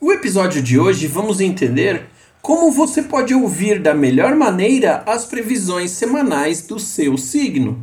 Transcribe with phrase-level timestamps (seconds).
[0.00, 2.04] No episódio de hoje vamos entender
[2.42, 7.78] como você pode ouvir da melhor maneira as previsões semanais do seu signo.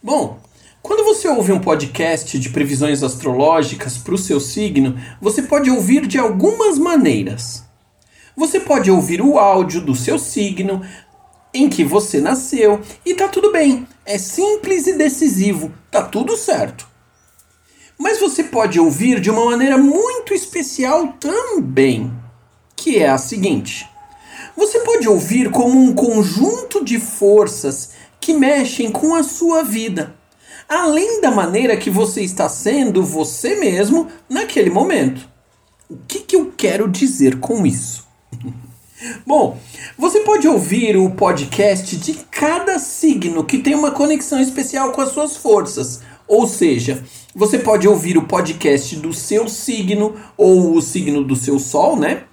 [0.00, 0.38] Bom,
[0.86, 6.06] quando você ouve um podcast de previsões astrológicas para o seu signo, você pode ouvir
[6.06, 7.64] de algumas maneiras.
[8.36, 10.86] Você pode ouvir o áudio do seu signo,
[11.52, 13.84] em que você nasceu, e tá tudo bem.
[14.04, 16.86] É simples e decisivo, tá tudo certo.
[17.98, 22.12] Mas você pode ouvir de uma maneira muito especial também,
[22.76, 23.88] que é a seguinte:
[24.56, 30.15] você pode ouvir como um conjunto de forças que mexem com a sua vida,
[30.68, 35.28] além da maneira que você está sendo você mesmo naquele momento.
[35.88, 38.06] O que, que eu quero dizer com isso?
[39.26, 39.58] Bom,
[39.96, 45.10] você pode ouvir o podcast de cada signo que tem uma conexão especial com as
[45.10, 46.00] suas forças.
[46.26, 47.04] Ou seja,
[47.34, 52.24] você pode ouvir o podcast do seu signo ou o signo do seu sol, né?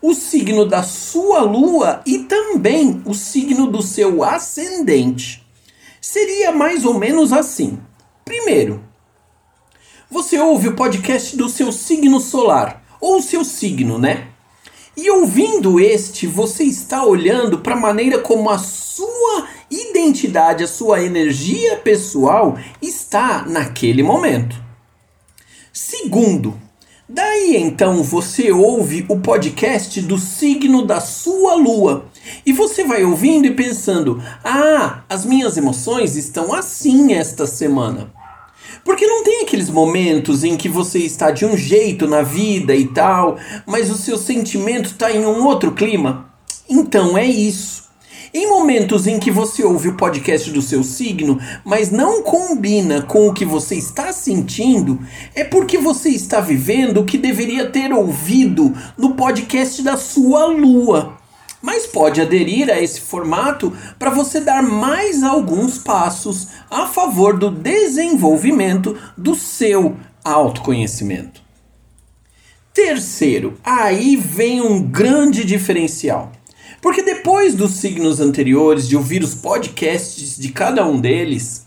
[0.00, 5.44] o signo da sua lua e também o signo do seu ascendente.
[6.10, 7.78] Seria mais ou menos assim.
[8.24, 8.82] Primeiro,
[10.10, 14.28] você ouve o podcast do seu signo solar, ou seu signo, né?
[14.96, 21.04] E ouvindo este, você está olhando para a maneira como a sua identidade, a sua
[21.04, 24.56] energia pessoal está naquele momento.
[25.70, 26.58] Segundo,
[27.10, 32.04] Daí então você ouve o podcast do signo da sua lua
[32.44, 38.12] e você vai ouvindo e pensando: ah, as minhas emoções estão assim esta semana.
[38.84, 42.86] Porque não tem aqueles momentos em que você está de um jeito na vida e
[42.88, 46.28] tal, mas o seu sentimento está em um outro clima?
[46.68, 47.87] Então é isso.
[48.32, 53.26] Em momentos em que você ouve o podcast do seu signo, mas não combina com
[53.26, 55.00] o que você está sentindo,
[55.34, 61.16] é porque você está vivendo o que deveria ter ouvido no podcast da sua lua.
[61.62, 67.50] Mas pode aderir a esse formato para você dar mais alguns passos a favor do
[67.50, 71.40] desenvolvimento do seu autoconhecimento.
[72.72, 76.30] Terceiro, aí vem um grande diferencial.
[76.80, 81.66] Porque depois dos signos anteriores, de ouvir os podcasts de cada um deles,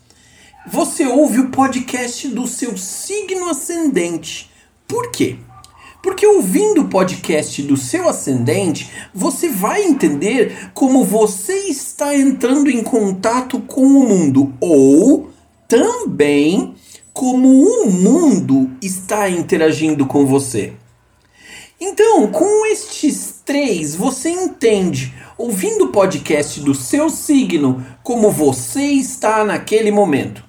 [0.68, 4.50] você ouve o podcast do seu signo ascendente.
[4.88, 5.38] Por quê?
[6.02, 12.82] Porque ouvindo o podcast do seu ascendente, você vai entender como você está entrando em
[12.82, 15.30] contato com o mundo ou
[15.68, 16.74] também
[17.14, 20.74] como o mundo está interagindo com você.
[21.84, 29.44] Então, com estes três, você entende, ouvindo o podcast do seu signo, como você está
[29.44, 30.44] naquele momento.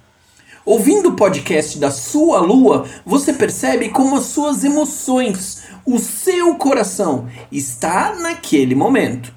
[0.62, 7.26] Ouvindo o podcast da sua lua, você percebe como as suas emoções, o seu coração
[7.50, 9.34] está naquele momento.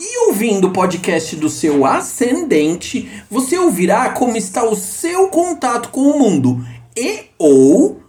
[0.00, 6.00] E ouvindo o podcast do seu ascendente, você ouvirá como está o seu contato com
[6.00, 8.01] o mundo e ou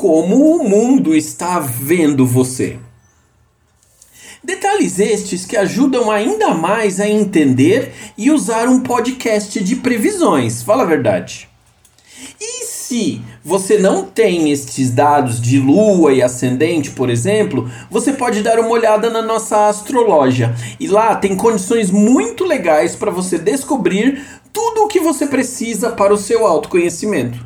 [0.00, 2.78] como o mundo está vendo você.
[4.42, 10.84] Detalhes estes que ajudam ainda mais a entender e usar um podcast de previsões, fala
[10.84, 11.50] a verdade.
[12.40, 18.42] E se você não tem estes dados de lua e ascendente, por exemplo, você pode
[18.42, 20.54] dar uma olhada na nossa astrologia.
[20.80, 26.14] E lá tem condições muito legais para você descobrir tudo o que você precisa para
[26.14, 27.38] o seu autoconhecimento.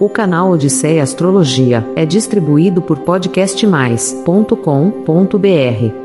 [0.00, 5.99] O canal Odisseia Astrologia é distribuído por podcastmais.com.br